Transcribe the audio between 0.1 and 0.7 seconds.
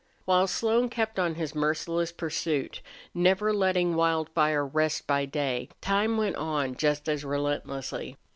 While